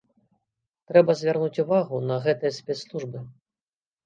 Трэба 0.91 1.15
звярнуць 1.19 1.61
увагу 1.65 2.01
на 2.09 2.17
гэтыя 2.25 2.57
спецслужбы. 2.59 3.23